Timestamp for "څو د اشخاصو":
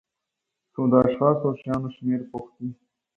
0.73-1.45